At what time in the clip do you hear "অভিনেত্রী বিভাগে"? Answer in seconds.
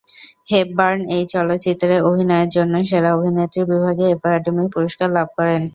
3.17-4.05